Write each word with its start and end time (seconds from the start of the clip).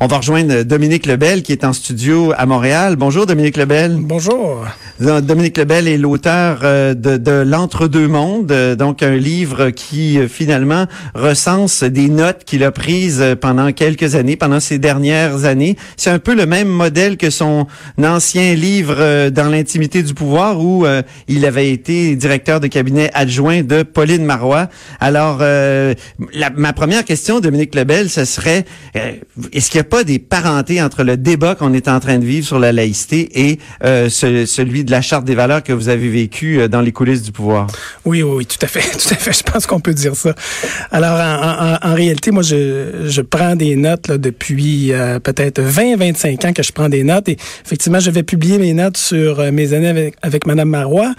On 0.00 0.06
va 0.06 0.18
rejoindre 0.18 0.62
Dominique 0.62 1.06
Lebel 1.06 1.42
qui 1.42 1.52
est 1.52 1.64
en 1.64 1.72
studio 1.72 2.32
à 2.36 2.46
Montréal. 2.46 2.96
Bonjour 2.96 3.26
Dominique 3.26 3.56
Lebel. 3.56 3.96
Bonjour. 3.98 4.66
Dominique 5.00 5.58
Lebel 5.58 5.88
est 5.88 5.96
l'auteur 5.98 6.60
euh, 6.62 6.94
de, 6.94 7.16
de 7.16 7.42
L'Entre-deux 7.44 8.06
mondes, 8.06 8.52
euh, 8.52 8.76
donc 8.76 9.02
un 9.02 9.16
livre 9.16 9.70
qui 9.70 10.18
euh, 10.18 10.28
finalement 10.28 10.86
recense 11.14 11.82
des 11.82 12.08
notes 12.08 12.44
qu'il 12.44 12.62
a 12.62 12.70
prises 12.70 13.24
pendant 13.40 13.72
quelques 13.72 14.14
années, 14.14 14.36
pendant 14.36 14.60
ces 14.60 14.78
dernières 14.78 15.44
années. 15.44 15.76
C'est 15.96 16.10
un 16.10 16.18
peu 16.18 16.34
le 16.34 16.46
même 16.46 16.68
modèle 16.68 17.16
que 17.16 17.30
son 17.30 17.66
ancien 18.02 18.54
livre 18.54 19.28
Dans 19.30 19.48
l'intimité 19.48 20.02
du 20.02 20.14
pouvoir 20.14 20.60
où 20.60 20.84
il 21.28 21.46
avait 21.46 21.70
été 21.70 22.16
directeur 22.16 22.60
de 22.60 22.66
cabinet 22.66 23.10
adjoint 23.14 23.62
de 23.62 23.82
Pauline 23.82 24.24
Marois. 24.24 24.68
Alors, 25.00 25.38
la, 25.38 26.50
ma 26.54 26.72
première 26.72 27.04
question, 27.04 27.40
Dominique 27.40 27.74
Lebel, 27.74 28.10
ce 28.10 28.24
serait 28.24 28.64
est-ce 29.52 29.70
qu'il 29.72 29.78
n'y 29.78 29.86
a 29.86 29.88
pas 29.88 30.04
des 30.04 30.18
parentés 30.18 30.82
entre 30.82 31.02
le 31.02 31.16
débat 31.16 31.54
qu'on 31.54 31.72
est 31.72 31.88
en 31.88 31.98
train 31.98 32.18
de 32.18 32.26
vivre 32.26 32.46
sur 32.46 32.58
la 32.58 32.72
laïcité 32.72 33.48
et 33.48 33.58
euh, 33.84 34.10
celui 34.10 34.84
de 34.84 34.90
la 34.90 35.00
charte 35.00 35.24
des 35.24 35.34
valeurs 35.34 35.62
que 35.62 35.72
vous 35.72 35.88
avez 35.88 36.10
vécu 36.10 36.60
euh, 36.60 36.68
dans 36.68 36.82
les 36.82 36.92
coulisses 36.92 37.22
du 37.22 37.32
pouvoir? 37.32 37.68
Oui, 38.04 38.22
oui, 38.22 38.44
tout 38.44 38.58
à 38.60 38.66
fait, 38.66 38.82
tout 38.98 39.08
à 39.10 39.14
fait. 39.14 39.32
Je 39.32 39.42
pense 39.42 39.64
qu'on 39.64 39.80
peut 39.80 39.94
dire 39.94 40.14
ça. 40.14 40.34
Alors, 40.90 41.18
en, 41.82 41.94
réalité, 41.94 42.32
moi, 42.32 42.42
je, 42.42 43.06
je, 43.06 43.22
prends 43.22 43.56
des 43.56 43.76
notes 43.76 44.10
depuis 44.10 44.92
euh, 44.92 45.18
peut-être 45.20 45.62
20, 45.62 45.96
25 45.96 46.44
ans 46.44 46.52
que 46.52 46.62
je 46.62 46.72
prends 46.72 46.90
des 46.90 47.02
notes. 47.02 47.30
Et 47.30 47.38
effectivement, 47.64 48.00
je 48.00 48.10
vais 48.10 48.24
publier 48.24 48.58
mes 48.58 48.74
notes 48.74 48.98
sur 48.98 49.50
mes 49.52 49.72
années 49.72 49.88
avec, 49.88 50.16
avec 50.20 50.46
Mme 50.46 50.68
Marois 50.68 51.14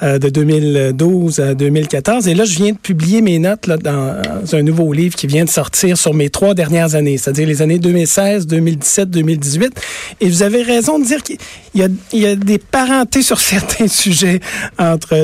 de 0.00 0.30
2012 0.30 1.40
à 1.40 1.54
2014. 1.54 2.26
Et 2.26 2.34
là, 2.34 2.46
je 2.46 2.54
viens 2.54 2.72
de 2.72 2.78
publier 2.78 3.20
mes 3.20 3.38
notes 3.38 3.68
dans 3.68 4.22
un 4.50 4.62
nouveau 4.62 4.94
livre 4.94 5.14
qui 5.14 5.26
vient 5.26 5.44
de 5.44 5.50
sortir 5.50 5.98
sur 5.98 6.14
mes 6.14 6.30
trois 6.30 6.54
dernières 6.54 6.94
années, 6.94 7.18
c'est-à-dire 7.18 7.46
les 7.46 7.60
années 7.60 7.78
2016, 7.98 8.46
2017, 8.46 9.10
2018. 9.10 9.80
Et 10.20 10.28
vous 10.28 10.42
avez 10.42 10.62
raison 10.62 10.98
de 10.98 11.04
dire 11.04 11.22
qu'il 11.22 11.38
y 11.74 11.82
a, 11.82 11.88
il 12.12 12.20
y 12.20 12.26
a 12.26 12.36
des 12.36 12.58
parentés 12.58 13.22
sur 13.22 13.40
certains 13.48 13.88
sujets 13.88 14.40
entre 14.78 15.14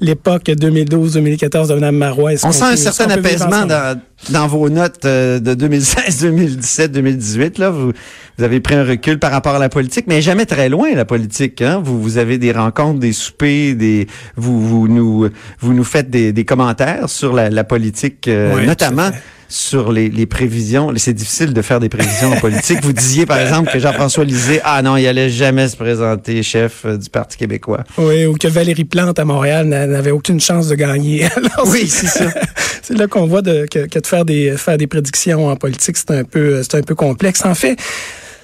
l'époque 0.00 0.44
2012-2014 0.44 1.68
de 1.68 1.74
Mme 1.74 1.96
Marois. 1.96 2.32
On, 2.42 2.52
sent 2.52 2.64
un 2.64 2.76
certain 2.76 3.10
apaisement 3.10 3.66
dans, 3.66 4.00
dans, 4.30 4.46
vos 4.46 4.68
notes 4.68 5.04
euh, 5.04 5.38
de 5.38 5.54
2016, 5.54 6.22
2017, 6.22 6.92
2018. 6.92 7.58
Là, 7.58 7.70
vous, 7.70 7.92
vous 8.38 8.44
avez 8.44 8.60
pris 8.60 8.74
un 8.74 8.84
recul 8.84 9.18
par 9.18 9.30
rapport 9.30 9.54
à 9.54 9.58
la 9.58 9.68
politique, 9.68 10.04
mais 10.06 10.20
jamais 10.20 10.46
très 10.46 10.68
loin 10.68 10.92
la 10.94 11.04
politique. 11.04 11.62
Hein? 11.62 11.80
Vous, 11.82 12.00
vous 12.00 12.18
avez 12.18 12.38
des 12.38 12.52
rencontres, 12.52 13.00
des 13.00 13.12
soupers, 13.12 13.74
des 13.74 14.06
vous, 14.36 14.60
vous 14.60 14.88
nous 14.88 15.28
vous 15.60 15.72
nous 15.72 15.84
faites 15.84 16.10
des, 16.10 16.32
des 16.32 16.44
commentaires 16.44 17.08
sur 17.08 17.32
la, 17.32 17.48
la 17.50 17.64
politique, 17.64 18.28
euh, 18.28 18.64
notamment 18.66 19.10
sur 19.50 19.92
les, 19.92 20.08
les 20.08 20.26
prévisions. 20.26 20.92
C'est 20.96 21.12
difficile 21.12 21.52
de 21.52 21.60
faire 21.60 21.80
des 21.80 21.88
prévisions 21.88 22.32
en 22.32 22.36
politique. 22.40 22.78
Vous 22.82 22.92
disiez, 22.92 23.26
par 23.26 23.38
exemple, 23.38 23.70
que 23.70 23.78
Jean-François 23.78 24.24
Lisée, 24.24 24.60
ah 24.64 24.80
non, 24.80 24.96
il 24.96 25.06
allait 25.06 25.28
jamais 25.28 25.68
se 25.68 25.76
présenter 25.76 26.42
chef 26.42 26.84
euh, 26.86 26.96
du 26.96 27.10
Parti 27.10 27.36
québécois. 27.36 27.84
Oui, 27.98 28.24
ou 28.26 28.34
que 28.34 28.48
Valérie 28.48 28.84
Plante 28.84 29.18
à 29.18 29.24
Montréal 29.24 29.66
n'avait 29.66 30.12
aucune 30.12 30.40
chance 30.40 30.68
de 30.68 30.76
gagner. 30.76 31.28
oui, 31.66 31.88
c'est 31.88 32.06
ça. 32.06 32.30
c'est 32.82 32.96
là 32.96 33.08
qu'on 33.08 33.26
voit 33.26 33.42
de, 33.42 33.66
que, 33.70 33.86
que, 33.86 33.98
de 33.98 34.06
faire 34.06 34.24
des, 34.24 34.56
faire 34.56 34.78
des 34.78 34.86
prédictions 34.86 35.48
en 35.48 35.56
politique, 35.56 35.96
c'est 35.96 36.12
un 36.12 36.24
peu, 36.24 36.62
c'est 36.62 36.76
un 36.76 36.82
peu 36.82 36.94
complexe. 36.94 37.44
En 37.44 37.54
fait, 37.56 37.76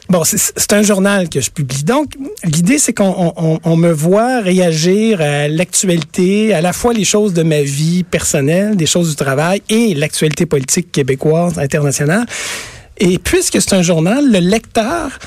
Bon, 0.09 0.23
c'est 0.25 0.73
un 0.73 0.83
journal 0.83 1.29
que 1.29 1.41
je 1.41 1.51
publie. 1.51 1.83
Donc, 1.83 2.12
l'idée, 2.45 2.79
c'est 2.79 2.93
qu'on 2.93 3.77
me 3.77 3.91
voit 3.91 4.41
réagir 4.41 5.21
à 5.21 5.49
l'actualité, 5.49 6.55
à 6.55 6.61
la 6.61 6.73
fois 6.73 6.93
les 6.93 7.05
choses 7.05 7.33
de 7.33 7.43
ma 7.43 7.62
vie 7.62 8.05
personnelle, 8.05 8.77
des 8.77 8.87
choses 8.87 9.11
du 9.11 9.17
travail 9.17 9.62
et 9.69 9.95
l'actualité 9.95 10.47
politique 10.47 10.93
québécoise, 10.93 11.59
internationale. 11.59 12.25
Et 12.99 13.19
puisque 13.19 13.61
c'est 13.61 13.75
un 13.75 13.83
journal, 13.83 14.31
le 14.31 14.39
lecteur, 14.39 15.19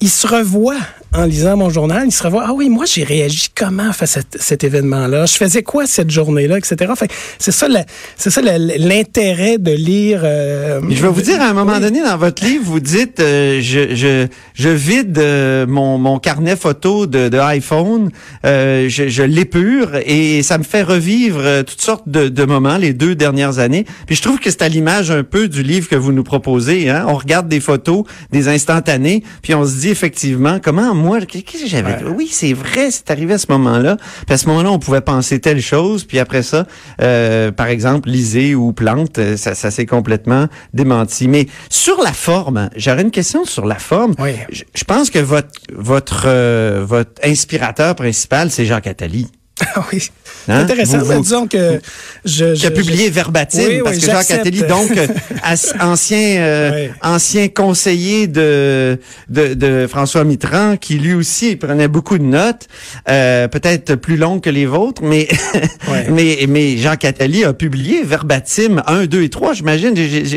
il 0.00 0.08
se 0.08 0.26
revoit 0.26 0.78
en 1.16 1.24
lisant 1.24 1.56
mon 1.56 1.70
journal, 1.70 2.04
il 2.06 2.12
se 2.12 2.22
revoit, 2.22 2.44
ah 2.46 2.52
oui, 2.52 2.68
moi 2.68 2.84
j'ai 2.84 3.04
réagi 3.04 3.48
comment 3.54 3.92
face 3.92 4.18
à 4.18 4.20
cet 4.38 4.64
événement-là, 4.64 5.26
je 5.26 5.34
faisais 5.34 5.62
quoi 5.62 5.86
cette 5.86 6.10
journée-là, 6.10 6.58
etc. 6.58 6.90
Enfin, 6.90 7.06
c'est 7.38 7.52
ça, 7.52 7.68
c'est 8.16 8.30
ça 8.30 8.42
l'intérêt 8.42 9.58
de 9.58 9.72
lire. 9.72 10.20
Euh, 10.24 10.80
je 10.88 11.00
vais 11.00 11.08
vous 11.08 11.22
dire, 11.22 11.40
à 11.40 11.46
un 11.46 11.52
moment 11.54 11.78
donné 11.80 12.02
dans 12.02 12.16
votre 12.18 12.44
livre, 12.44 12.64
vous 12.66 12.80
dites, 12.80 13.20
euh, 13.20 13.60
je, 13.62 13.94
je, 13.94 14.26
je 14.54 14.68
vide 14.68 15.18
euh, 15.18 15.66
mon, 15.66 15.98
mon 15.98 16.18
carnet 16.18 16.56
photo 16.56 17.06
de, 17.06 17.28
de 17.28 17.38
iPhone, 17.38 18.10
je, 18.44 18.88
je 18.88 19.22
l'épure 19.22 19.90
et 20.04 20.42
ça 20.42 20.58
me 20.58 20.64
fait 20.64 20.82
revivre 20.82 21.64
toutes 21.64 21.80
sortes 21.80 22.08
de, 22.08 22.28
de, 22.28 22.44
moments 22.44 22.76
les 22.76 22.92
deux 22.92 23.14
dernières 23.14 23.58
années. 23.58 23.86
Puis 24.06 24.16
je 24.16 24.22
trouve 24.22 24.38
que 24.38 24.50
c'est 24.50 24.62
à 24.62 24.68
l'image 24.68 25.10
un 25.10 25.22
peu 25.22 25.48
du 25.48 25.62
livre 25.62 25.88
que 25.88 25.96
vous 25.96 26.12
nous 26.12 26.24
proposez. 26.24 26.90
Hein? 26.90 27.06
On 27.08 27.14
regarde 27.14 27.48
des 27.48 27.60
photos, 27.60 28.04
des 28.32 28.48
instantanés, 28.48 29.22
puis 29.42 29.54
on 29.54 29.64
se 29.64 29.80
dit 29.80 29.88
effectivement 29.88 30.58
comment 30.62 30.94
moi, 30.94 31.05
qu'est-ce 31.26 31.64
que 31.64 31.68
j'avais 31.68 32.02
Oui, 32.04 32.28
c'est 32.30 32.52
vrai, 32.52 32.90
c'est 32.90 33.10
arrivé 33.10 33.34
à 33.34 33.38
ce 33.38 33.46
moment-là. 33.50 33.96
Puis 34.26 34.34
à 34.34 34.38
ce 34.38 34.46
moment-là, 34.48 34.70
on 34.70 34.78
pouvait 34.78 35.00
penser 35.00 35.40
telle 35.40 35.60
chose, 35.60 36.04
puis 36.04 36.18
après 36.18 36.42
ça, 36.42 36.66
euh, 37.00 37.50
par 37.52 37.68
exemple, 37.68 38.08
lisée 38.08 38.54
ou 38.54 38.72
plante, 38.72 39.18
euh, 39.18 39.36
ça, 39.36 39.54
ça 39.54 39.70
s'est 39.70 39.86
complètement 39.86 40.46
démenti. 40.72 41.28
Mais 41.28 41.46
sur 41.70 42.02
la 42.02 42.12
forme, 42.12 42.70
j'aurais 42.76 43.02
une 43.02 43.10
question 43.10 43.44
sur 43.44 43.66
la 43.66 43.76
forme. 43.76 44.14
Oui. 44.18 44.32
Je, 44.50 44.84
pense 44.84 45.10
que 45.10 45.18
votre 45.18 45.48
votre 45.74 46.24
euh, 46.26 46.84
votre 46.86 47.20
inspirateur 47.24 47.94
principal, 47.94 48.50
c'est 48.50 48.64
Jacques 48.64 48.86
Attali. 48.86 49.28
Ah 49.74 49.84
oui. 49.92 50.10
Hein? 50.48 50.60
Intéressant. 50.60 50.98
Vous, 50.98 51.20
disons 51.20 51.46
que 51.46 51.80
je, 52.24 52.54
qui 52.54 52.66
a 52.66 52.70
publié 52.70 53.10
verbatim 53.10 53.80
parce 53.82 53.98
que 53.98 54.06
Jacques 54.06 54.30
Attali, 54.30 54.62
donc 54.62 54.90
euh, 54.96 55.06
ancien 55.80 56.38
euh, 56.38 56.88
ancien 57.02 57.48
conseiller 57.48 58.26
de, 58.26 58.98
de, 59.28 59.54
de 59.54 59.86
François 59.88 60.24
Mitterrand, 60.24 60.76
qui 60.76 60.98
lui 60.98 61.14
aussi 61.14 61.56
prenait 61.56 61.88
beaucoup 61.88 62.18
de 62.18 62.24
notes, 62.24 62.68
euh, 63.08 63.48
peut-être 63.48 63.96
plus 63.96 64.16
longues 64.16 64.42
que 64.42 64.50
les 64.50 64.66
vôtres, 64.66 65.02
mais 65.02 65.28
mais 66.10 66.44
mais 66.48 66.76
Jacques 66.76 67.04
Attali 67.04 67.44
a 67.44 67.52
publié 67.52 68.02
verbatim 68.04 68.82
1, 68.86 69.06
2 69.06 69.22
et 69.22 69.28
3, 69.30 69.54
j'imagine. 69.54 69.94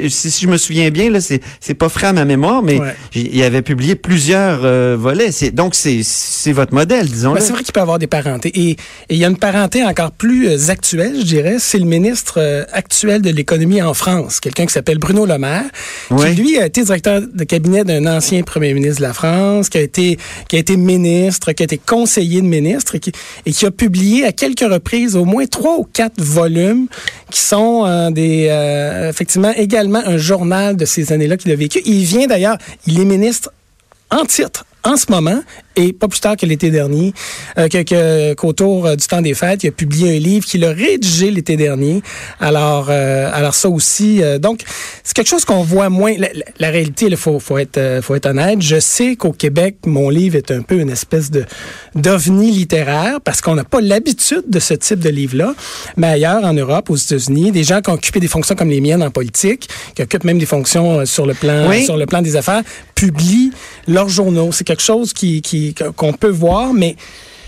Si, 0.09 0.31
si, 0.31 0.46
je 0.46 0.50
me 0.50 0.57
souviens 0.57 0.90
bien, 0.90 1.12
là, 1.12 1.22
c'est 1.22 1.41
c'est 1.59 1.74
pas 1.74 1.90
frais 1.90 2.07
à 2.07 2.13
ma 2.13 2.25
mémoire, 2.25 2.63
mais 2.63 2.80
il 3.13 3.44
avait 3.44 3.62
publié 3.62 3.96
plusieurs 3.96 4.62
volets. 4.97 5.31
C'est 5.31 5.51
donc 5.51 5.75
c'est 5.75 6.01
c'est 6.03 6.53
votre 6.53 6.74
modèle, 6.74 7.07
disons. 7.07 7.36
c'est 7.40 7.51
vrai 7.51 7.63
qu'il 7.63 7.74
peut 7.74 7.81
avoir 7.81 8.00
des 8.00 8.07
parentés 8.07 8.51
et 8.56 8.78
et 9.09 9.16
il 9.16 9.20
y 9.20 9.25
a 9.25 9.28
une 9.28 9.38
parenté 9.38 9.84
encore 9.84 10.12
plus 10.12 10.47
euh, 10.47 10.70
actuelle, 10.70 11.16
je 11.18 11.25
dirais, 11.25 11.56
c'est 11.58 11.80
le 11.80 11.86
ministre 11.86 12.36
euh, 12.38 12.64
actuel 12.72 13.24
de 13.24 13.31
l'économie 13.31 13.81
en 13.81 13.96
France, 13.96 14.40
quelqu'un 14.40 14.68
qui 14.68 14.74
s'appelle 14.74 15.00
Bruno 15.00 15.25
Le 15.25 15.40
Maire, 15.40 15.66
qui 16.09 16.36
lui 16.36 16.59
a 16.59 16.68
été 16.68 16.84
directeur 16.84 17.22
de 17.22 17.44
cabinet 17.44 17.84
d'un 17.84 18.06
ancien 18.06 18.44
premier 18.44 18.72
ministre 18.75 19.02
de 19.02 19.08
la 19.08 19.14
France, 19.14 19.69
qui 19.69 19.80
a 19.80 19.81
été 19.81 20.19
qui 20.48 20.58
a 20.58 20.59
été 20.59 20.78
ministre, 20.78 21.53
qui 21.53 21.64
a 21.64 21.66
été 21.66 21.80
conseiller 21.80 22.42
de 22.42 22.48
ministre 22.48 22.96
et 22.96 23.00
qui, 23.00 23.12
et 23.48 23.52
qui 23.52 23.66
a 23.66 23.72
publié 23.72 24.25
à 24.25 24.31
quelques 24.31 24.59
reprises 24.72 25.16
au 25.16 25.25
moins 25.25 25.48
trois 25.48 25.80
ou 25.80 25.88
quatre 25.92 26.22
volumes 26.22 26.88
qui 27.31 27.40
sont 27.40 27.86
euh, 27.88 28.12
des 28.12 28.46
effectivement 29.09 29.53
également 29.56 30.02
un 30.06 30.18
journal 30.18 30.75
de 30.75 30.86
ces 30.86 31.12
années-là 31.12 31.38
qu'il 31.38 31.52
a 31.52 31.56
vécu. 31.56 31.81
Il 31.86 32.03
vient 32.03 32.28
d'ailleurs, 32.28 32.58
il 32.86 33.00
est 33.00 33.06
ministre 33.06 33.52
en 34.12 34.25
titre 34.25 34.66
en 34.84 34.98
ce 34.98 35.12
moment 35.12 35.42
et 35.79 35.94
pas 35.94 36.07
plus 36.07 36.19
tard 36.19 36.35
que 36.35 36.45
l'été 36.45 36.72
dernier, 36.72 37.13
euh, 37.57 38.34
qu'autour 38.35 38.85
euh, 38.85 38.95
du 38.95 39.07
temps 39.07 39.22
des 39.22 39.34
fêtes, 39.34 39.63
il 39.63 39.67
a 39.67 39.72
publié 39.72 40.17
un 40.17 40.19
livre 40.19 40.45
qu'il 40.45 40.66
a 40.66 40.72
rédigé 40.72 41.31
l'été 41.31 41.56
dernier. 41.56 42.01
Alors, 42.40 42.88
euh, 42.90 43.31
alors 43.34 43.53
ça 43.53 43.69
aussi, 43.69 44.22
euh, 44.22 44.39
donc 44.39 44.62
c'est 45.03 45.16
quelque 45.16 45.29
chose 45.29 45.45
qu'on 45.45 45.63
voit 45.63 45.89
moins. 45.89 46.13
La, 46.59 46.69
réalité, 46.69 47.06
il 47.06 47.16
faut, 47.16 47.39
faut 47.39 47.57
être, 47.57 48.00
faut 48.01 48.16
être 48.16 48.25
honnête. 48.25 48.62
Je 48.62 48.79
sais 48.79 49.16
qu'au 49.16 49.31
Québec, 49.31 49.78
mon 49.85 50.09
livre 50.09 50.35
est 50.35 50.51
un 50.51 50.62
peu 50.62 50.79
une 50.79 50.89
espèce 50.89 51.31
de 51.31 51.45
d'ovni 51.95 52.51
littéraire 52.51 53.19
parce 53.23 53.41
qu'on 53.41 53.56
n'a 53.56 53.63
pas 53.63 53.81
l'habitude 53.81 54.44
de 54.47 54.59
ce 54.59 54.73
type 54.73 55.00
de 55.00 55.09
livre-là. 55.09 55.56
Mais 55.95 56.07
ailleurs, 56.07 56.44
en 56.44 56.53
Europe, 56.53 56.89
aux 56.89 56.95
États-Unis, 56.95 57.51
des 57.51 57.63
gens 57.63 57.81
qui 57.81 57.89
ont 57.89 57.94
occupé 57.94 58.19
des 58.19 58.28
fonctions 58.28 58.56
comme 58.56 58.69
les 58.69 58.81
miennes 58.81 59.03
en 59.03 59.12
politique, 59.12 59.69
qui 59.95 60.01
occupent 60.01 60.25
même 60.25 60.39
des 60.39 60.45
fonctions 60.45 61.06
sur 61.06 61.25
le 61.25 61.34
plan, 61.34 61.72
sur 61.81 61.97
le 61.97 62.06
plan 62.06 62.22
des 62.22 62.35
affaires, 62.35 62.63
publient 62.95 63.51
leurs 63.88 64.09
journaux. 64.09 64.51
C'est 64.51 64.65
quelque 64.65 64.83
chose 64.83 65.13
qui, 65.13 65.42
qui 65.42 65.69
qu'on 65.74 66.13
peut 66.13 66.30
voir, 66.30 66.74
mais 66.74 66.95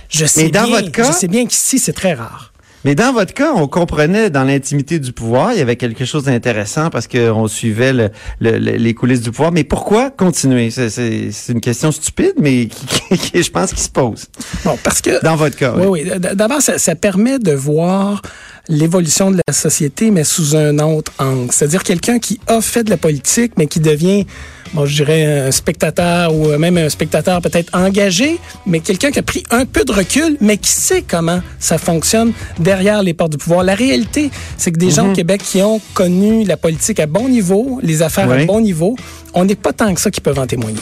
je 0.09 0.25
sais 0.25 0.49
bien, 0.49 0.65
je 0.95 1.11
sais 1.11 1.27
bien 1.27 1.45
qu'ici 1.45 1.79
c'est 1.79 1.93
très 1.93 2.13
rare. 2.13 2.51
Mais 2.83 2.95
dans 2.95 3.13
votre 3.13 3.33
cas, 3.33 3.53
on 3.53 3.67
comprenait 3.67 4.31
dans 4.31 4.43
l'intimité 4.43 4.97
du 4.97 5.13
pouvoir, 5.13 5.53
il 5.53 5.59
y 5.59 5.61
avait 5.61 5.75
quelque 5.75 6.03
chose 6.03 6.23
d'intéressant 6.23 6.89
parce 6.89 7.07
qu'on 7.07 7.47
suivait 7.47 7.93
le, 7.93 8.09
les 8.39 8.93
coulisses 8.95 9.21
du 9.21 9.29
pouvoir. 9.29 9.51
Mais 9.51 9.63
pourquoi 9.63 10.09
continuer? 10.09 10.71
C'est 10.71 11.31
une 11.49 11.61
question 11.61 11.91
stupide, 11.91 12.33
mais 12.39 12.67
qui, 13.09 13.43
je 13.43 13.51
pense 13.51 13.69
qu'il 13.69 13.83
se 13.83 13.89
pose. 13.89 14.25
Bon, 14.65 14.77
parce 14.83 15.01
que 15.01 15.23
dans 15.23 15.35
votre 15.35 15.55
cas. 15.57 15.75
Oui, 15.77 15.85
oui. 16.05 16.11
D'abord, 16.19 16.61
ça, 16.61 16.79
ça, 16.79 16.95
permet 16.95 17.37
de 17.37 17.51
voir 17.51 18.23
l'évolution 18.71 19.31
de 19.31 19.39
la 19.45 19.53
société, 19.53 20.09
mais 20.09 20.23
sous 20.23 20.55
un 20.55 20.79
autre 20.79 21.11
angle. 21.19 21.51
C'est-à-dire 21.51 21.83
quelqu'un 21.83 22.19
qui 22.19 22.39
a 22.47 22.61
fait 22.61 22.83
de 22.83 22.89
la 22.89 22.97
politique, 22.97 23.51
mais 23.57 23.67
qui 23.67 23.81
devient, 23.81 24.25
bon, 24.73 24.85
je 24.85 24.95
dirais, 24.95 25.47
un 25.47 25.51
spectateur 25.51 26.33
ou 26.33 26.57
même 26.57 26.77
un 26.77 26.89
spectateur 26.89 27.41
peut-être 27.41 27.75
engagé, 27.75 28.39
mais 28.65 28.79
quelqu'un 28.79 29.11
qui 29.11 29.19
a 29.19 29.23
pris 29.23 29.43
un 29.51 29.65
peu 29.65 29.83
de 29.83 29.91
recul, 29.91 30.37
mais 30.39 30.57
qui 30.57 30.71
sait 30.71 31.03
comment 31.05 31.41
ça 31.59 31.77
fonctionne 31.77 32.31
derrière 32.59 33.03
les 33.03 33.13
portes 33.13 33.33
du 33.33 33.37
pouvoir. 33.37 33.63
La 33.63 33.75
réalité, 33.75 34.31
c'est 34.57 34.71
que 34.71 34.79
des 34.79 34.89
gens 34.89 35.05
au 35.05 35.09
mhm. 35.09 35.15
Québec 35.15 35.41
qui 35.43 35.61
ont 35.61 35.81
connu 35.93 36.45
la 36.45 36.55
politique 36.55 36.99
à 37.01 37.07
bon 37.07 37.27
niveau, 37.27 37.79
les 37.83 38.01
affaires 38.01 38.31
à 38.31 38.45
bon 38.45 38.61
niveau, 38.61 38.95
on 39.33 39.43
n'est 39.43 39.55
pas 39.55 39.73
tant 39.73 39.93
que 39.93 39.99
ça 39.99 40.09
qui 40.09 40.21
peuvent 40.21 40.39
en 40.39 40.47
témoigner. 40.47 40.79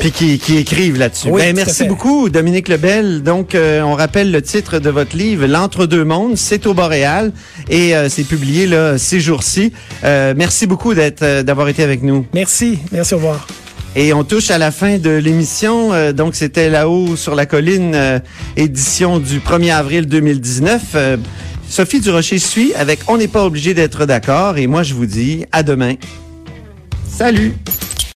Puis 0.00 0.12
qui, 0.12 0.56
écrivent 0.56 0.98
là-dessus. 0.98 1.30
ben, 1.30 1.54
merci 1.54 1.84
beaucoup, 1.84 2.30
Dominique 2.30 2.68
Lebel. 2.68 3.22
Donc, 3.22 3.54
euh, 3.54 3.82
on 3.82 3.94
rappelle 3.94 4.32
le 4.32 4.40
titre 4.40 4.78
de 4.78 4.88
votre 4.88 5.14
livre, 5.14 5.46
L'entre-deux 5.46 6.04
mondes, 6.04 6.38
c'est 6.38 6.66
au 6.66 6.72
Boréal 6.72 7.32
et 7.68 7.94
euh, 7.94 8.08
c'est 8.08 8.24
publié 8.24 8.66
là 8.66 8.96
ces 8.96 9.20
jours-ci. 9.20 9.74
Euh, 10.02 10.32
merci 10.34 10.66
beaucoup 10.66 10.94
d'être, 10.94 11.42
d'avoir 11.42 11.68
été 11.68 11.82
avec 11.82 12.02
nous. 12.02 12.24
Merci, 12.32 12.78
merci, 12.92 13.12
au 13.12 13.18
revoir. 13.18 13.46
Et 13.94 14.14
on 14.14 14.24
touche 14.24 14.50
à 14.50 14.56
la 14.56 14.70
fin 14.70 14.96
de 14.96 15.10
l'émission. 15.10 16.12
donc, 16.12 16.34
c'était 16.34 16.70
là-haut 16.70 17.16
sur 17.16 17.34
la 17.34 17.44
colline, 17.44 18.22
édition 18.56 19.18
du 19.18 19.40
1er 19.40 19.74
avril 19.74 20.06
2019. 20.06 20.96
Sophie 21.68 22.00
Durocher 22.00 22.38
suit 22.38 22.72
avec 22.74 23.00
On 23.08 23.18
n'est 23.18 23.28
pas 23.28 23.44
obligé 23.44 23.74
d'être 23.74 24.06
d'accord. 24.06 24.56
Et 24.56 24.66
moi, 24.66 24.82
je 24.82 24.94
vous 24.94 25.06
dis 25.06 25.44
à 25.52 25.62
demain. 25.62 25.94
Salut! 27.06 27.54